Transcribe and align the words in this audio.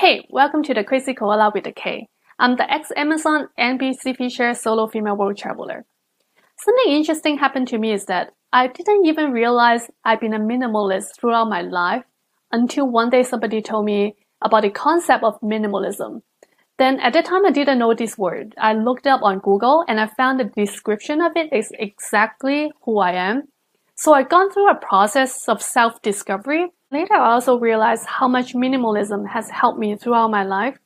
Hey, 0.00 0.28
welcome 0.30 0.62
to 0.62 0.72
the 0.72 0.84
Krazy 0.84 1.16
Koala 1.16 1.50
with 1.52 1.66
a 1.66 1.72
K. 1.72 2.06
I'm 2.38 2.54
the 2.54 2.72
ex-Amazon 2.72 3.48
NBC 3.58 4.16
feature 4.16 4.54
solo 4.54 4.86
female 4.86 5.16
world 5.16 5.36
traveler. 5.36 5.84
Something 6.56 6.92
interesting 6.92 7.36
happened 7.36 7.66
to 7.66 7.78
me 7.78 7.92
is 7.92 8.04
that 8.04 8.32
I 8.52 8.68
didn't 8.68 9.06
even 9.06 9.32
realize 9.32 9.90
I've 10.04 10.20
been 10.20 10.34
a 10.34 10.38
minimalist 10.38 11.18
throughout 11.18 11.48
my 11.48 11.62
life 11.62 12.04
until 12.52 12.88
one 12.88 13.10
day 13.10 13.24
somebody 13.24 13.60
told 13.60 13.86
me 13.86 14.14
about 14.40 14.62
the 14.62 14.70
concept 14.70 15.24
of 15.24 15.40
minimalism. 15.40 16.22
Then 16.78 17.00
at 17.00 17.12
the 17.12 17.22
time 17.22 17.44
I 17.44 17.50
didn't 17.50 17.80
know 17.80 17.92
this 17.92 18.16
word. 18.16 18.54
I 18.56 18.74
looked 18.74 19.08
up 19.08 19.22
on 19.24 19.40
Google 19.40 19.84
and 19.88 19.98
I 19.98 20.06
found 20.06 20.38
the 20.38 20.44
description 20.44 21.20
of 21.20 21.32
it 21.34 21.52
is 21.52 21.72
exactly 21.76 22.70
who 22.82 23.00
I 23.00 23.14
am. 23.14 23.48
So 23.96 24.14
I've 24.14 24.28
gone 24.28 24.52
through 24.52 24.70
a 24.70 24.76
process 24.76 25.48
of 25.48 25.60
self-discovery. 25.60 26.66
Later 26.90 27.14
I 27.14 27.32
also 27.32 27.58
realized 27.58 28.06
how 28.06 28.28
much 28.28 28.54
minimalism 28.54 29.28
has 29.28 29.50
helped 29.50 29.78
me 29.78 29.94
throughout 29.94 30.30
my 30.30 30.42
life, 30.42 30.78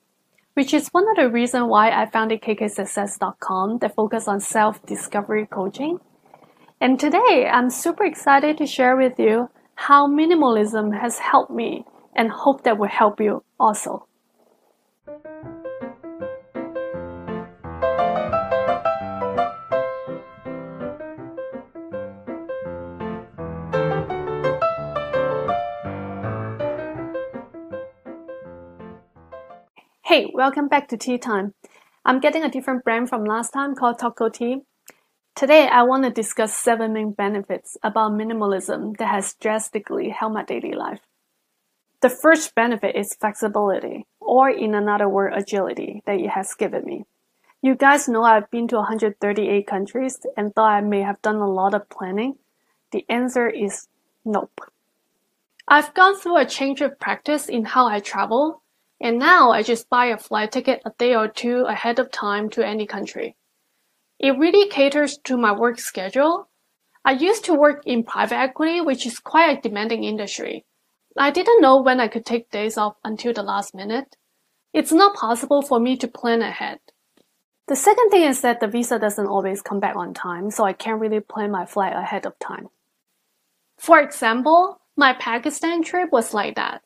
which 0.55 0.75
is 0.75 0.89
one 0.89 1.09
of 1.09 1.17
the 1.17 1.31
reasons 1.31 1.69
why 1.69 1.91
I 1.91 2.07
founded 2.07 2.43
kksuccess.com 2.43 3.79
that 3.79 3.95
focus 3.95 4.27
on 4.27 4.41
self-discovery 4.41 5.47
coaching. 5.47 6.01
And 6.81 6.99
today 6.99 7.49
I'm 7.49 7.71
super 7.71 8.05
excited 8.05 8.59
to 8.59 8.67
share 8.67 8.97
with 8.97 9.17
you 9.17 9.49
how 9.77 10.09
minimalism 10.09 10.99
has 11.01 11.21
helped 11.21 11.53
me 11.53 11.85
and 12.17 12.31
hope 12.31 12.65
that 12.65 12.79
will 12.79 12.89
help 12.89 13.21
you 13.21 13.45
also. 13.61 14.09
Hey, 30.13 30.31
welcome 30.35 30.69
back 30.69 30.89
to 30.89 30.99
Tea 30.99 31.17
Time. 31.17 31.55
I'm 32.05 32.21
getting 32.21 32.43
a 32.45 32.51
different 32.51 32.85
brand 32.85 33.09
from 33.09 33.25
last 33.25 33.51
time 33.51 33.75
called 33.75 33.99
Taco 33.99 34.29
Tea. 34.29 34.59
Today, 35.35 35.67
I 35.69 35.85
want 35.85 36.05
to 36.05 36.11
discuss 36.11 36.55
seven 36.55 36.93
main 36.93 37.13
benefits 37.13 37.79
about 37.83 38.13
minimalism 38.13 38.95
that 38.99 39.09
has 39.09 39.33
drastically 39.41 40.11
helped 40.11 40.35
my 40.35 40.45
daily 40.45 40.75
life. 40.75 41.01
The 42.03 42.11
first 42.11 42.55
benefit 42.55 42.95
is 42.95 43.15
flexibility, 43.15 44.05
or 44.21 44.51
in 44.51 44.75
another 44.75 45.09
word, 45.09 45.33
agility, 45.33 46.03
that 46.05 46.21
it 46.21 46.29
has 46.29 46.53
given 46.53 46.85
me. 46.85 47.07
You 47.63 47.75
guys 47.75 48.07
know 48.07 48.23
I've 48.23 48.51
been 48.51 48.69
to 48.69 48.77
138 48.77 49.67
countries 49.67 50.21
and 50.37 50.55
thought 50.55 50.73
I 50.73 50.83
may 50.83 51.01
have 51.01 51.23
done 51.23 51.37
a 51.37 51.51
lot 51.51 51.73
of 51.73 51.89
planning. 51.89 52.37
The 52.91 53.07
answer 53.09 53.49
is 53.49 53.89
nope. 54.27 54.61
I've 55.67 55.95
gone 55.95 56.17
through 56.17 56.37
a 56.37 56.45
change 56.45 56.83
of 56.83 57.01
practice 57.01 57.49
in 57.49 57.65
how 57.65 57.87
I 57.87 58.01
travel 58.01 58.62
and 59.03 59.19
now 59.19 59.51
I 59.51 59.65
just 59.65 59.91
buy 59.91 60.07
a 60.07 60.17
flight 60.17 60.53
ticket 60.53 60.81
a 60.87 60.93
day 60.97 61.17
or 61.17 61.27
two 61.27 61.63
ahead 61.63 61.99
of 61.99 62.13
time 62.13 62.49
to 62.51 62.65
any 62.65 62.87
country. 62.87 63.37
It 64.21 64.39
really 64.39 64.71
caters 64.71 65.19
to 65.25 65.37
my 65.37 65.51
work 65.51 65.81
schedule. 65.81 66.49
I 67.05 67.13
used 67.13 67.45
to 67.47 67.55
work 67.55 67.83
in 67.85 68.05
private 68.05 68.37
equity, 68.37 68.81
which 68.81 69.05
is 69.05 69.19
quite 69.19 69.59
a 69.59 69.61
demanding 69.61 70.05
industry. 70.05 70.65
I 71.19 71.33
didn't 71.33 71.61
know 71.61 71.83
when 71.83 71.99
I 71.99 72.07
could 72.07 72.25
take 72.25 72.51
days 72.51 72.79
off 72.79 72.95
until 73.03 73.33
the 73.33 73.43
last 73.43 73.75
minute. 73.75 74.17
It's 74.73 74.93
not 74.93 75.17
possible 75.17 75.63
for 75.63 75.81
me 75.81 75.97
to 75.97 76.07
plan 76.07 76.41
ahead. 76.41 76.79
The 77.67 77.77
second 77.77 78.11
thing 78.11 78.23
is 78.23 78.41
that 78.43 78.61
the 78.61 78.69
visa 78.69 79.01
doesn't 79.01 79.27
always 79.27 79.63
come 79.63 79.81
back 79.81 79.97
on 79.97 80.15
time, 80.15 80.51
so 80.53 80.65
I 80.65 80.73
can't 80.73 81.01
really 81.01 81.21
plan 81.21 81.51
my 81.51 81.67
flight 81.67 81.95
ahead 81.95 82.25
of 82.25 82.39
time. 82.39 82.69
For 83.79 84.01
example, 84.01 84.81
my 84.97 85.13
Pakistan 85.15 85.83
trip 85.83 86.13
was 86.13 86.33
like 86.33 86.55
that. 86.55 86.83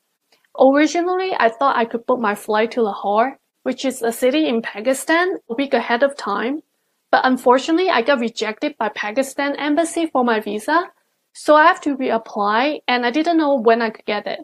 Originally, 0.58 1.34
I 1.38 1.50
thought 1.50 1.76
I 1.76 1.84
could 1.84 2.06
book 2.06 2.18
my 2.18 2.34
flight 2.34 2.70
to 2.72 2.82
Lahore, 2.82 3.38
which 3.62 3.84
is 3.84 4.02
a 4.02 4.12
city 4.12 4.48
in 4.48 4.62
Pakistan, 4.62 5.36
a 5.50 5.54
week 5.54 5.74
ahead 5.74 6.02
of 6.02 6.16
time. 6.16 6.62
But 7.10 7.26
unfortunately, 7.26 7.90
I 7.90 8.02
got 8.02 8.20
rejected 8.20 8.76
by 8.78 8.88
Pakistan 8.88 9.56
embassy 9.56 10.06
for 10.06 10.24
my 10.24 10.40
visa, 10.40 10.90
so 11.32 11.54
I 11.54 11.66
have 11.66 11.80
to 11.82 11.96
reapply 11.96 12.80
and 12.88 13.04
I 13.04 13.10
didn't 13.10 13.36
know 13.36 13.54
when 13.54 13.82
I 13.82 13.90
could 13.90 14.06
get 14.06 14.26
it. 14.26 14.40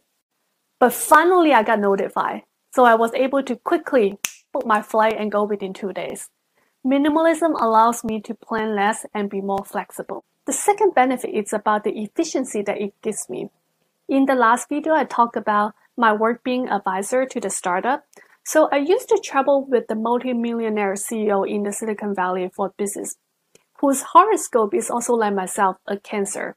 But 0.79 0.93
finally, 0.93 1.53
I 1.53 1.63
got 1.63 1.81
notified, 1.81 2.43
so 2.75 2.85
I 2.85 2.95
was 2.95 3.15
able 3.15 3.43
to 3.45 3.57
quickly 3.57 4.19
book 4.53 4.67
my 4.67 4.83
flight 4.83 5.15
and 5.19 5.33
go 5.33 5.45
within 5.45 5.73
two 5.73 5.93
days. 5.93 6.29
Minimalism 6.85 7.61
allows 7.61 8.05
me 8.05 8.21
to 8.21 8.35
plan 8.35 8.75
less 8.75 9.07
and 9.15 9.31
be 9.31 9.41
more 9.41 9.65
flexible. 9.65 10.25
The 10.47 10.53
second 10.53 10.95
benefit 10.95 11.31
is 11.31 11.53
about 11.53 11.85
the 11.85 11.97
efficiency 11.97 12.63
that 12.63 12.81
it 12.81 13.01
gives 13.01 13.31
me. 13.31 13.51
In 14.09 14.27
the 14.27 14.35
last 14.35 14.69
video, 14.69 14.93
I 14.93 15.05
talked 15.05 15.37
about 15.37 15.75
my 15.97 16.13
work 16.13 16.43
being 16.43 16.69
advisor 16.69 17.27
to 17.27 17.41
the 17.41 17.51
startup. 17.51 18.05
So 18.45 18.69
I 18.73 18.79
used 18.79 19.09
to 19.09 19.21
travel 19.23 19.67
with 19.69 19.87
the 19.89 19.95
multimillionaire 19.95 20.95
CEO 20.95 21.49
in 21.49 21.63
the 21.63 21.73
Silicon 21.73 22.15
Valley 22.15 22.51
for 22.55 22.75
business, 22.77 23.17
whose 23.81 24.03
horoscope 24.03 24.75
is 24.75 24.91
also 24.91 25.15
like 25.15 25.35
myself, 25.35 25.77
a 25.87 25.97
Cancer, 25.97 26.57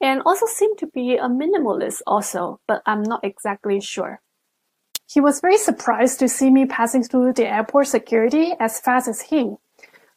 and 0.00 0.22
also 0.26 0.46
seemed 0.46 0.78
to 0.78 0.86
be 0.86 1.16
a 1.16 1.28
minimalist 1.28 2.02
also, 2.06 2.60
but 2.66 2.82
I'm 2.86 3.02
not 3.02 3.24
exactly 3.24 3.80
sure. 3.80 4.20
He 5.06 5.20
was 5.20 5.40
very 5.40 5.58
surprised 5.58 6.18
to 6.18 6.28
see 6.28 6.50
me 6.50 6.66
passing 6.66 7.04
through 7.04 7.34
the 7.34 7.46
airport 7.46 7.86
security 7.88 8.54
as 8.58 8.80
fast 8.80 9.06
as 9.06 9.20
him. 9.20 9.58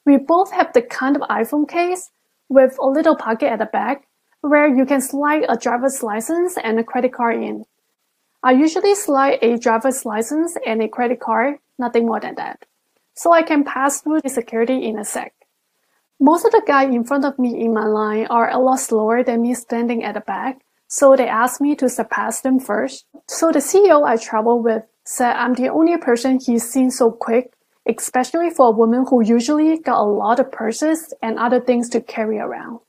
We 0.05 0.17
both 0.17 0.51
have 0.51 0.73
the 0.73 0.81
kind 0.81 1.15
of 1.15 1.21
iPhone 1.23 1.69
case 1.69 2.09
with 2.49 2.77
a 2.79 2.87
little 2.87 3.15
pocket 3.15 3.51
at 3.51 3.59
the 3.59 3.65
back 3.65 4.07
where 4.41 4.67
you 4.67 4.85
can 4.85 5.01
slide 5.01 5.45
a 5.49 5.57
driver's 5.57 6.01
license 6.01 6.57
and 6.63 6.79
a 6.79 6.83
credit 6.83 7.13
card 7.13 7.35
in. 7.35 7.65
I 8.43 8.51
usually 8.51 8.93
slide 8.93 9.39
a 9.41 9.57
driver's 9.57 10.05
license 10.05 10.55
and 10.65 10.81
a 10.81 10.87
credit 10.87 11.19
card, 11.19 11.55
nothing 11.79 12.05
more 12.05 12.19
than 12.19 12.35
that. 12.35 12.65
So 13.15 13.33
I 13.33 13.41
can 13.41 13.63
pass 13.63 14.01
through 14.01 14.21
the 14.21 14.29
security 14.29 14.85
in 14.85 14.99
a 14.99 15.05
sec. 15.05 15.33
Most 16.19 16.45
of 16.45 16.51
the 16.51 16.63
guys 16.65 16.93
in 16.93 17.03
front 17.03 17.25
of 17.25 17.39
me 17.39 17.59
in 17.59 17.73
my 17.73 17.85
line 17.85 18.27
are 18.27 18.49
a 18.49 18.59
lot 18.59 18.79
slower 18.79 19.23
than 19.23 19.41
me 19.41 19.53
standing 19.53 20.03
at 20.03 20.13
the 20.13 20.21
back, 20.21 20.61
so 20.87 21.15
they 21.15 21.27
asked 21.27 21.61
me 21.61 21.75
to 21.75 21.89
surpass 21.89 22.41
them 22.41 22.59
first. 22.59 23.05
So 23.27 23.51
the 23.51 23.59
CEO 23.59 24.07
I 24.07 24.17
travel 24.17 24.61
with 24.61 24.83
said 25.03 25.35
I'm 25.35 25.53
the 25.53 25.69
only 25.69 25.97
person 25.97 26.39
he's 26.39 26.69
seen 26.69 26.91
so 26.91 27.11
quick, 27.11 27.53
especially 27.87 28.49
for 28.49 28.67
a 28.67 28.77
woman 28.77 29.05
who 29.09 29.23
usually 29.23 29.79
got 29.79 29.99
a 29.99 30.03
lot 30.03 30.39
of 30.39 30.51
purses 30.51 31.13
and 31.21 31.39
other 31.39 31.59
things 31.59 31.89
to 31.89 32.01
carry 32.01 32.37
around. 32.37 32.79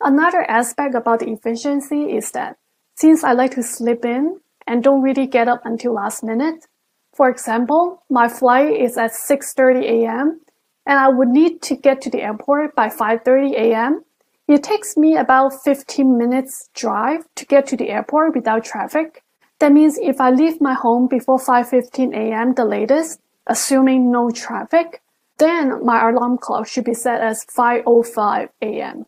Another 0.00 0.42
aspect 0.42 0.94
about 0.94 1.20
the 1.20 1.30
efficiency 1.30 2.16
is 2.16 2.30
that 2.32 2.58
since 2.96 3.22
I 3.22 3.32
like 3.32 3.52
to 3.52 3.62
sleep 3.62 4.04
in, 4.04 4.40
and 4.66 4.82
don't 4.82 5.02
really 5.02 5.26
get 5.26 5.48
up 5.48 5.64
until 5.64 5.92
last 5.92 6.24
minute. 6.24 6.66
For 7.14 7.30
example, 7.30 8.02
my 8.10 8.28
flight 8.28 8.72
is 8.72 8.98
at 8.98 9.12
6.30 9.12 9.82
a.m. 9.84 10.40
and 10.84 10.98
I 10.98 11.08
would 11.08 11.28
need 11.28 11.62
to 11.62 11.76
get 11.76 12.00
to 12.02 12.10
the 12.10 12.22
airport 12.22 12.74
by 12.74 12.88
5.30 12.88 13.52
a.m. 13.52 14.04
It 14.48 14.62
takes 14.62 14.96
me 14.96 15.16
about 15.16 15.62
15 15.62 16.18
minutes 16.18 16.68
drive 16.74 17.24
to 17.36 17.46
get 17.46 17.66
to 17.68 17.76
the 17.76 17.90
airport 17.90 18.34
without 18.34 18.64
traffic. 18.64 19.22
That 19.60 19.72
means 19.72 19.98
if 19.98 20.20
I 20.20 20.30
leave 20.30 20.60
my 20.60 20.74
home 20.74 21.06
before 21.06 21.38
5.15 21.38 22.14
a.m. 22.14 22.54
the 22.54 22.64
latest, 22.64 23.20
assuming 23.46 24.10
no 24.10 24.30
traffic, 24.30 25.02
then 25.38 25.84
my 25.84 26.08
alarm 26.08 26.38
clock 26.38 26.66
should 26.66 26.84
be 26.84 26.94
set 26.94 27.20
as 27.20 27.44
5.05 27.46 28.48
a.m. 28.62 29.06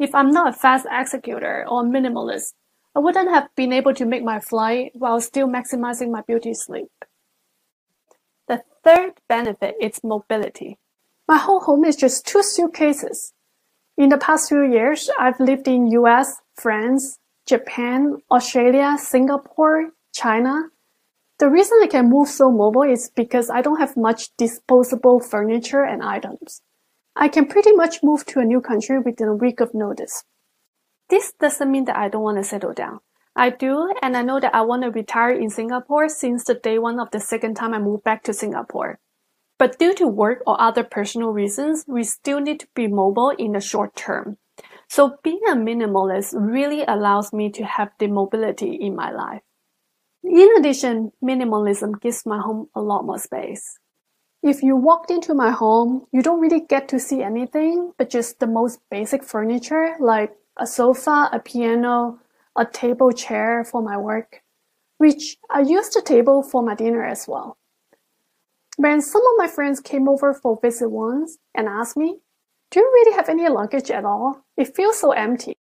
If 0.00 0.14
I'm 0.14 0.30
not 0.30 0.48
a 0.48 0.52
fast 0.54 0.86
executor 0.90 1.66
or 1.68 1.82
minimalist, 1.82 2.54
I 2.96 3.00
wouldn't 3.00 3.28
have 3.28 3.54
been 3.54 3.70
able 3.70 3.92
to 3.92 4.06
make 4.06 4.24
my 4.24 4.40
flight 4.40 4.92
while 4.94 5.20
still 5.20 5.46
maximizing 5.46 6.10
my 6.10 6.22
beauty 6.22 6.54
sleep. 6.54 6.88
The 8.48 8.62
third 8.82 9.20
benefit 9.28 9.74
is 9.78 10.02
mobility. 10.02 10.78
My 11.28 11.36
whole 11.36 11.60
home 11.60 11.84
is 11.84 11.96
just 11.96 12.26
two 12.26 12.42
suitcases. 12.42 13.34
In 13.98 14.08
the 14.08 14.16
past 14.16 14.48
few 14.48 14.62
years, 14.62 15.10
I've 15.18 15.38
lived 15.38 15.68
in 15.68 15.88
US, 15.88 16.40
France, 16.54 17.18
Japan, 17.44 18.22
Australia, 18.30 18.96
Singapore, 18.98 19.90
China. 20.14 20.70
The 21.38 21.50
reason 21.50 21.78
I 21.82 21.88
can 21.88 22.08
move 22.08 22.28
so 22.28 22.50
mobile 22.50 22.90
is 22.90 23.10
because 23.14 23.50
I 23.50 23.60
don't 23.60 23.80
have 23.80 23.98
much 23.98 24.30
disposable 24.38 25.20
furniture 25.20 25.84
and 25.84 26.02
items. 26.02 26.62
I 27.22 27.28
can 27.28 27.44
pretty 27.44 27.72
much 27.72 28.02
move 28.02 28.24
to 28.26 28.40
a 28.40 28.46
new 28.46 28.62
country 28.62 28.98
within 28.98 29.28
a 29.28 29.34
week 29.34 29.60
of 29.60 29.74
notice. 29.74 30.24
This 31.10 31.34
doesn't 31.38 31.70
mean 31.70 31.84
that 31.84 31.98
I 31.98 32.08
don't 32.08 32.22
want 32.22 32.38
to 32.38 32.44
settle 32.44 32.72
down. 32.72 33.00
I 33.36 33.50
do, 33.50 33.92
and 34.00 34.16
I 34.16 34.22
know 34.22 34.40
that 34.40 34.54
I 34.54 34.62
want 34.62 34.84
to 34.84 34.90
retire 34.90 35.32
in 35.32 35.50
Singapore 35.50 36.08
since 36.08 36.44
the 36.44 36.54
day 36.54 36.78
one 36.78 36.98
of 36.98 37.10
the 37.10 37.20
second 37.20 37.56
time 37.56 37.74
I 37.74 37.78
moved 37.78 38.04
back 38.04 38.22
to 38.24 38.32
Singapore. 38.32 39.00
But 39.58 39.78
due 39.78 39.92
to 39.96 40.06
work 40.06 40.42
or 40.46 40.58
other 40.58 40.82
personal 40.82 41.28
reasons, 41.28 41.84
we 41.86 42.04
still 42.04 42.40
need 42.40 42.60
to 42.60 42.68
be 42.74 42.88
mobile 42.88 43.34
in 43.38 43.52
the 43.52 43.60
short 43.60 43.94
term. 43.94 44.38
So 44.88 45.18
being 45.22 45.42
a 45.46 45.54
minimalist 45.54 46.32
really 46.34 46.84
allows 46.88 47.34
me 47.34 47.50
to 47.50 47.64
have 47.64 47.90
the 47.98 48.06
mobility 48.06 48.74
in 48.74 48.96
my 48.96 49.12
life. 49.12 49.42
In 50.24 50.56
addition, 50.56 51.12
minimalism 51.22 52.00
gives 52.00 52.24
my 52.24 52.40
home 52.40 52.68
a 52.74 52.80
lot 52.80 53.04
more 53.04 53.18
space. 53.18 53.79
If 54.42 54.62
you 54.62 54.74
walked 54.76 55.10
into 55.10 55.34
my 55.34 55.50
home, 55.50 56.06
you 56.12 56.22
don't 56.22 56.40
really 56.40 56.60
get 56.60 56.88
to 56.88 56.98
see 56.98 57.22
anything 57.22 57.92
but 57.98 58.10
just 58.10 58.40
the 58.40 58.46
most 58.46 58.80
basic 58.90 59.22
furniture 59.22 59.96
like 60.00 60.34
a 60.56 60.66
sofa, 60.66 61.28
a 61.32 61.38
piano, 61.40 62.18
a 62.56 62.64
table 62.66 63.12
chair 63.12 63.64
for 63.64 63.82
my 63.82 63.96
work. 63.96 64.42
which 64.98 65.38
I 65.50 65.60
used 65.62 65.94
the 65.94 66.02
table 66.02 66.42
for 66.42 66.62
my 66.62 66.74
dinner 66.74 67.02
as 67.02 67.26
well. 67.26 67.56
When 68.76 69.00
some 69.00 69.22
of 69.22 69.34
my 69.38 69.48
friends 69.48 69.80
came 69.80 70.08
over 70.08 70.34
for 70.34 70.58
visit 70.60 70.90
once 70.90 71.38
and 71.54 71.68
asked 71.68 71.96
me, 71.96 72.18
Do 72.70 72.80
you 72.80 72.86
really 72.92 73.16
have 73.16 73.28
any 73.30 73.48
luggage 73.48 73.90
at 73.90 74.04
all? 74.04 74.44
It 74.58 74.76
feels 74.76 74.98
so 75.00 75.12
empty. 75.12 75.56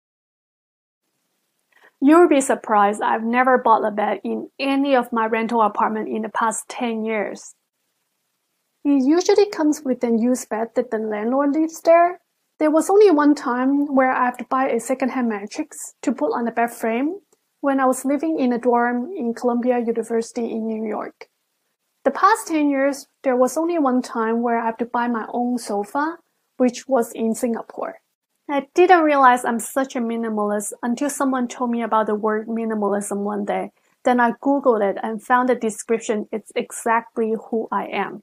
You'll 2.01 2.29
be 2.29 2.41
surprised 2.41 3.03
I've 3.03 3.25
never 3.25 3.59
bought 3.59 3.85
a 3.85 3.91
bed 3.93 4.21
in 4.25 4.51
any 4.59 4.97
of 4.97 5.13
my 5.13 5.27
rental 5.27 5.63
apartment 5.63 6.09
in 6.09 6.23
the 6.23 6.29
past 6.29 6.69
10 6.69 7.05
years. 7.05 7.55
It 8.88 9.05
usually 9.05 9.44
comes 9.50 9.82
with 9.82 10.02
a 10.02 10.11
used 10.11 10.49
bed 10.49 10.69
that 10.75 10.90
the 10.90 10.96
landlord 10.96 11.52
leaves 11.52 11.79
there. 11.82 12.20
There 12.58 12.70
was 12.70 12.88
only 12.88 13.11
one 13.11 13.35
time 13.35 13.94
where 13.94 14.11
I 14.11 14.25
had 14.25 14.38
to 14.38 14.44
buy 14.44 14.70
a 14.70 14.81
second-hand 14.81 15.29
mattress 15.29 15.93
to 16.00 16.11
put 16.11 16.32
on 16.32 16.46
the 16.46 16.52
bed 16.52 16.73
frame 16.73 17.20
when 17.61 17.81
I 17.81 17.85
was 17.85 18.06
living 18.06 18.40
in 18.40 18.50
a 18.55 18.58
dorm 18.58 19.12
in 19.14 19.35
Columbia 19.35 19.79
University 19.81 20.50
in 20.50 20.67
New 20.67 20.88
York. 20.88 21.29
The 22.06 22.12
past 22.12 22.49
10 22.49 22.70
years, 22.70 23.06
there 23.25 23.37
was 23.37 23.58
only 23.58 23.79
one 23.79 24.00
time 24.00 24.40
where 24.40 24.58
I 24.58 24.64
had 24.64 24.79
to 24.79 24.87
buy 24.87 25.06
my 25.06 25.26
own 25.35 25.58
sofa, 25.58 26.17
which 26.56 26.88
was 26.88 27.12
in 27.12 27.35
Singapore. 27.35 28.00
I 28.49 28.69
didn't 28.75 29.02
realize 29.02 29.44
I'm 29.44 29.61
such 29.61 29.96
a 29.96 30.00
minimalist 30.00 30.73
until 30.82 31.11
someone 31.11 31.46
told 31.46 31.73
me 31.73 31.82
about 31.82 32.06
the 32.06 32.14
word 32.14 32.49
minimalism 32.49 33.19
one 33.19 33.44
day. 33.44 33.70
Then 34.06 34.19
I 34.19 34.31
googled 34.43 34.81
it 34.81 34.96
and 35.02 35.23
found 35.23 35.50
the 35.50 35.55
description 35.55 36.26
it's 36.32 36.52
exactly 36.56 37.35
who 37.50 37.69
I 37.70 37.88
am. 37.88 38.23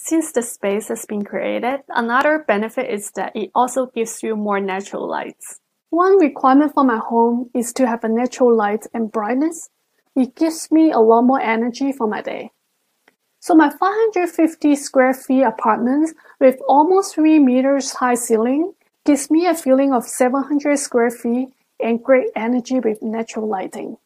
Since 0.00 0.32
the 0.32 0.42
space 0.42 0.88
has 0.88 1.04
been 1.04 1.24
created, 1.24 1.80
another 1.88 2.44
benefit 2.46 2.88
is 2.88 3.10
that 3.16 3.34
it 3.34 3.50
also 3.54 3.86
gives 3.86 4.22
you 4.22 4.36
more 4.36 4.60
natural 4.60 5.06
lights. 5.06 5.60
One 5.90 6.18
requirement 6.18 6.72
for 6.72 6.84
my 6.84 6.98
home 6.98 7.50
is 7.52 7.72
to 7.74 7.86
have 7.86 8.04
a 8.04 8.08
natural 8.08 8.54
light 8.54 8.86
and 8.94 9.10
brightness. 9.10 9.70
It 10.14 10.36
gives 10.36 10.70
me 10.70 10.92
a 10.92 11.00
lot 11.00 11.22
more 11.22 11.40
energy 11.40 11.92
for 11.92 12.06
my 12.06 12.22
day. 12.22 12.52
So 13.40 13.54
my 13.54 13.70
550 13.70 14.76
square 14.76 15.14
feet 15.14 15.42
apartment 15.42 16.16
with 16.40 16.60
almost 16.68 17.16
3 17.16 17.40
meters 17.40 17.94
high 17.94 18.14
ceiling 18.14 18.74
gives 19.04 19.30
me 19.30 19.46
a 19.46 19.54
feeling 19.54 19.92
of 19.92 20.04
700 20.04 20.78
square 20.78 21.10
feet 21.10 21.48
and 21.80 22.02
great 22.02 22.30
energy 22.36 22.78
with 22.78 23.02
natural 23.02 23.48
lighting. 23.48 23.96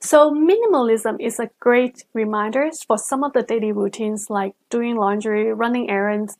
So 0.00 0.30
minimalism 0.30 1.20
is 1.20 1.40
a 1.40 1.50
great 1.58 2.04
reminder 2.14 2.70
for 2.86 2.96
some 2.98 3.24
of 3.24 3.32
the 3.32 3.42
daily 3.42 3.72
routines 3.72 4.30
like 4.30 4.54
doing 4.70 4.96
laundry, 4.96 5.52
running 5.52 5.90
errands. 5.90 6.38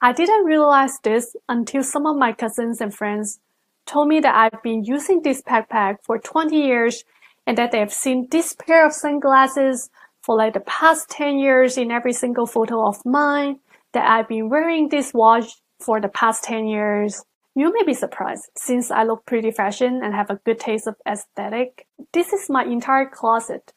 I 0.00 0.12
didn't 0.12 0.44
realize 0.44 0.98
this 1.02 1.36
until 1.48 1.82
some 1.82 2.06
of 2.06 2.16
my 2.16 2.32
cousins 2.32 2.80
and 2.80 2.92
friends 2.94 3.40
told 3.86 4.08
me 4.08 4.20
that 4.20 4.34
I've 4.34 4.62
been 4.62 4.84
using 4.84 5.22
this 5.22 5.42
backpack 5.42 5.98
for 6.04 6.18
20 6.18 6.56
years 6.56 7.04
and 7.46 7.56
that 7.56 7.72
they 7.72 7.78
have 7.78 7.92
seen 7.92 8.28
this 8.30 8.52
pair 8.52 8.84
of 8.84 8.92
sunglasses 8.92 9.90
for 10.20 10.36
like 10.36 10.54
the 10.54 10.60
past 10.60 11.08
10 11.10 11.38
years 11.38 11.78
in 11.78 11.90
every 11.90 12.12
single 12.12 12.46
photo 12.46 12.86
of 12.86 13.04
mine, 13.06 13.60
that 13.92 14.08
I've 14.08 14.28
been 14.28 14.50
wearing 14.50 14.88
this 14.88 15.14
watch 15.14 15.54
for 15.80 16.00
the 16.00 16.08
past 16.08 16.44
10 16.44 16.66
years. 16.66 17.24
You 17.58 17.72
may 17.72 17.82
be 17.82 17.92
surprised, 17.92 18.50
since 18.56 18.88
I 18.92 19.02
look 19.02 19.26
pretty 19.26 19.50
fashion 19.50 20.00
and 20.04 20.14
have 20.14 20.30
a 20.30 20.36
good 20.46 20.60
taste 20.60 20.86
of 20.86 20.94
aesthetic. 21.04 21.88
This 22.12 22.32
is 22.32 22.48
my 22.48 22.62
entire 22.62 23.04
closet. 23.04 23.72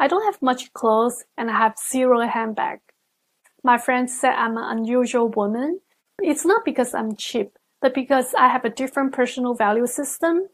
I 0.00 0.08
don't 0.08 0.24
have 0.24 0.42
much 0.42 0.72
clothes 0.72 1.22
and 1.38 1.48
I 1.48 1.56
have 1.56 1.76
zero 1.78 2.26
handbag. 2.26 2.80
My 3.62 3.78
friends 3.78 4.18
said 4.18 4.32
I'm 4.32 4.58
an 4.58 4.78
unusual 4.78 5.28
woman. 5.28 5.78
It's 6.24 6.44
not 6.44 6.64
because 6.64 6.92
I'm 6.92 7.14
cheap, 7.14 7.56
but 7.80 7.94
because 7.94 8.34
I 8.36 8.48
have 8.48 8.64
a 8.64 8.68
different 8.68 9.12
personal 9.12 9.54
value 9.54 9.86
system. 9.86 10.48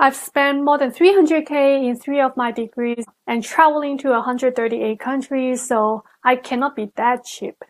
I've 0.00 0.16
spent 0.16 0.64
more 0.64 0.78
than 0.78 0.90
300k 0.90 1.88
in 1.88 1.96
three 1.96 2.20
of 2.20 2.36
my 2.36 2.50
degrees 2.50 3.04
and 3.28 3.44
traveling 3.44 3.98
to 3.98 4.10
138 4.10 4.98
countries, 4.98 5.64
so 5.64 6.02
I 6.24 6.34
cannot 6.34 6.74
be 6.74 6.90
that 6.96 7.24
cheap. 7.24 7.62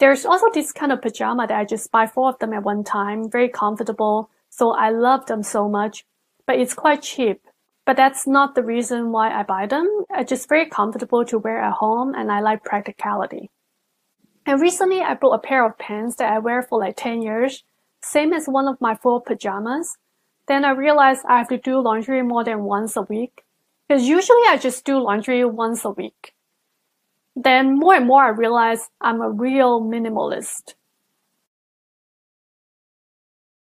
There's 0.00 0.24
also 0.24 0.46
this 0.52 0.72
kind 0.72 0.92
of 0.92 1.02
pajama 1.02 1.46
that 1.46 1.58
I 1.58 1.66
just 1.66 1.92
buy 1.92 2.06
four 2.06 2.30
of 2.30 2.38
them 2.38 2.54
at 2.54 2.62
one 2.62 2.84
time, 2.84 3.30
very 3.30 3.50
comfortable. 3.50 4.30
So 4.48 4.70
I 4.72 4.88
love 4.88 5.26
them 5.26 5.42
so 5.42 5.68
much, 5.68 6.06
but 6.46 6.58
it's 6.58 6.72
quite 6.72 7.02
cheap. 7.02 7.42
But 7.84 7.98
that's 7.98 8.26
not 8.26 8.54
the 8.54 8.62
reason 8.62 9.12
why 9.12 9.30
I 9.30 9.42
buy 9.42 9.66
them. 9.66 10.04
It's 10.10 10.30
just 10.30 10.48
very 10.48 10.66
comfortable 10.66 11.24
to 11.26 11.38
wear 11.38 11.60
at 11.60 11.74
home 11.74 12.14
and 12.14 12.32
I 12.32 12.40
like 12.40 12.64
practicality. 12.64 13.50
And 14.46 14.58
recently 14.58 15.02
I 15.02 15.14
bought 15.14 15.34
a 15.34 15.38
pair 15.38 15.66
of 15.66 15.76
pants 15.76 16.16
that 16.16 16.32
I 16.32 16.38
wear 16.38 16.62
for 16.62 16.80
like 16.80 16.96
10 16.96 17.20
years, 17.20 17.62
same 18.02 18.32
as 18.32 18.46
one 18.46 18.68
of 18.68 18.80
my 18.80 18.94
full 18.94 19.20
pajamas. 19.20 19.98
Then 20.48 20.64
I 20.64 20.70
realized 20.70 21.26
I 21.28 21.36
have 21.36 21.48
to 21.48 21.58
do 21.58 21.78
laundry 21.78 22.22
more 22.22 22.42
than 22.42 22.64
once 22.64 22.96
a 22.96 23.02
week. 23.02 23.44
Because 23.86 24.08
usually 24.08 24.44
I 24.48 24.56
just 24.56 24.86
do 24.86 24.98
laundry 24.98 25.44
once 25.44 25.84
a 25.84 25.90
week. 25.90 26.32
Then 27.36 27.78
more 27.78 27.94
and 27.94 28.06
more 28.06 28.24
I 28.24 28.28
realize 28.28 28.90
I'm 29.00 29.20
a 29.20 29.30
real 29.30 29.80
minimalist. 29.82 30.74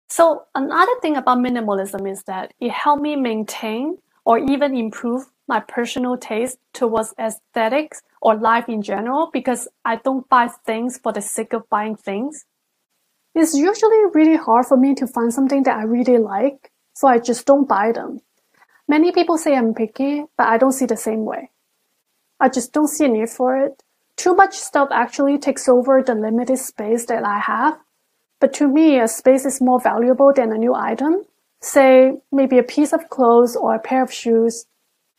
So 0.09 0.45
another 0.55 0.93
thing 1.03 1.17
about 1.17 1.39
minimalism 1.39 2.11
is 2.11 2.25
that 2.25 2.55
it 2.61 2.71
helped 2.71 3.03
me 3.03 3.17
maintain 3.17 3.99
or 4.25 4.39
even 4.39 4.77
improve 4.77 5.27
my 5.49 5.61
personal 5.61 6.17
taste 6.17 6.59
towards 6.73 7.15
aesthetics 7.19 8.03
or 8.23 8.37
life 8.37 8.69
in 8.69 8.83
general 8.83 9.31
because 9.33 9.69
I 9.85 9.97
don't 9.97 10.29
buy 10.29 10.49
things 10.67 10.99
for 10.99 11.13
the 11.13 11.23
sake 11.23 11.53
of 11.53 11.69
buying 11.71 11.97
things. 11.97 12.45
It's 13.35 13.55
usually 13.55 14.07
really 14.15 14.37
hard 14.37 14.67
for 14.67 14.77
me 14.77 14.95
to 14.97 15.07
find 15.07 15.33
something 15.33 15.63
that 15.65 15.79
I 15.79 15.85
really 15.85 16.19
like, 16.19 16.73
so 16.95 17.09
I 17.09 17.19
just 17.19 17.47
don't 17.47 17.69
buy 17.69 17.93
them. 17.93 18.21
Many 18.89 19.13
people 19.13 19.39
say 19.39 19.55
I'm 19.55 19.75
picky, 19.75 20.25
but 20.37 20.49
I 20.49 20.59
don't 20.59 20.73
see 20.73 20.87
the 20.87 20.97
same 20.97 21.25
way. 21.25 21.51
I 22.41 22.49
just 22.49 22.73
don't 22.73 22.89
see 22.89 23.07
a 23.07 23.09
need 23.09 23.31
for 23.31 23.57
it. 23.57 23.83
Too 24.17 24.35
much 24.35 24.55
stuff 24.55 24.89
actually 24.93 25.39
takes 25.39 25.69
over 25.69 26.03
the 26.03 26.15
limited 26.15 26.59
space 26.59 27.07
that 27.07 27.25
I 27.25 27.39
have. 27.39 27.79
But 28.41 28.53
to 28.55 28.69
me, 28.69 29.01
a 29.01 29.09
space 29.09 29.45
is 29.45 29.61
more 29.61 29.81
valuable 29.81 30.33
than 30.35 30.53
a 30.53 30.59
new 30.59 30.75
item. 30.75 31.25
Say, 31.61 32.21
maybe 32.31 32.59
a 32.59 32.63
piece 32.63 32.93
of 32.93 33.11
clothes 33.11 33.57
or 33.57 33.75
a 33.75 33.81
pair 33.81 34.03
of 34.03 34.13
shoes. 34.13 34.67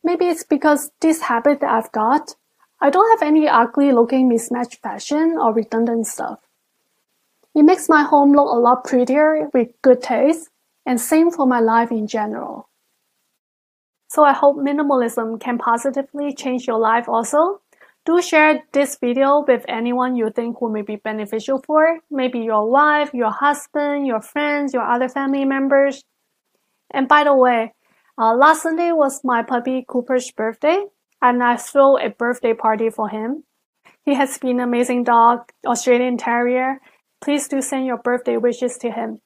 Maybe 0.02 0.24
it's 0.26 0.44
because 0.44 0.90
this 1.00 1.20
habit 1.20 1.60
that 1.60 1.70
I've 1.70 1.92
got, 1.92 2.34
I 2.80 2.88
don't 2.88 3.10
have 3.10 3.26
any 3.26 3.46
ugly 3.46 3.92
looking 3.92 4.26
mismatched 4.28 4.80
fashion 4.80 5.36
or 5.38 5.52
redundant 5.52 6.06
stuff. 6.06 6.38
It 7.54 7.64
makes 7.64 7.90
my 7.90 8.04
home 8.04 8.32
look 8.32 8.50
a 8.50 8.58
lot 8.58 8.84
prettier 8.84 9.50
with 9.52 9.68
good 9.82 10.02
taste, 10.02 10.48
and 10.86 10.98
same 10.98 11.30
for 11.30 11.46
my 11.46 11.60
life 11.60 11.90
in 11.90 12.06
general. 12.06 12.69
So 14.10 14.24
I 14.24 14.32
hope 14.32 14.56
minimalism 14.56 15.40
can 15.40 15.56
positively 15.56 16.34
change 16.34 16.66
your 16.66 16.78
life 16.80 17.08
also. 17.08 17.60
Do 18.04 18.20
share 18.20 18.64
this 18.72 18.98
video 18.98 19.44
with 19.46 19.64
anyone 19.68 20.16
you 20.16 20.30
think 20.34 20.56
who 20.58 20.72
may 20.72 20.82
be 20.82 20.96
beneficial 20.96 21.62
for, 21.64 22.00
maybe 22.10 22.40
your 22.40 22.68
wife, 22.68 23.14
your 23.14 23.30
husband, 23.30 24.08
your 24.08 24.20
friends, 24.20 24.74
your 24.74 24.82
other 24.82 25.08
family 25.08 25.44
members. 25.44 26.02
And 26.90 27.06
by 27.06 27.22
the 27.22 27.36
way, 27.36 27.72
uh, 28.18 28.34
last 28.34 28.62
Sunday 28.62 28.90
was 28.90 29.20
my 29.22 29.44
puppy 29.44 29.84
Cooper's 29.86 30.32
birthday, 30.32 30.82
and 31.22 31.40
I 31.40 31.56
threw 31.56 31.96
a 31.96 32.10
birthday 32.10 32.52
party 32.52 32.90
for 32.90 33.08
him. 33.08 33.44
He 34.04 34.14
has 34.14 34.38
been 34.38 34.58
an 34.58 34.66
amazing 34.68 35.04
dog, 35.04 35.52
Australian 35.64 36.16
Terrier. 36.16 36.80
Please 37.20 37.46
do 37.46 37.62
send 37.62 37.86
your 37.86 37.98
birthday 37.98 38.38
wishes 38.38 38.76
to 38.78 38.90
him. 38.90 39.20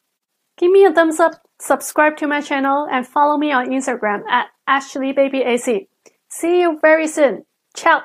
Give 0.59 0.71
me 0.71 0.85
a 0.85 0.93
thumbs 0.93 1.21
up, 1.21 1.41
subscribe 1.61 2.17
to 2.19 2.27
my 2.27 2.41
channel, 2.41 2.87
and 2.91 3.07
follow 3.07 3.37
me 3.37 3.53
on 3.53 3.69
Instagram 3.69 4.23
at 4.29 4.49
AshleyBabyAC. 4.69 5.89
See 6.29 6.61
you 6.61 6.79
very 6.81 7.07
soon. 7.09 7.45
Ciao! 7.75 8.03